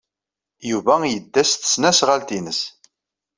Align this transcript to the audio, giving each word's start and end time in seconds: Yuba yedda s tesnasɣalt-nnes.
Yuba 0.69 0.95
yedda 1.11 1.43
s 1.45 1.51
tesnasɣalt-nnes. 1.53 2.61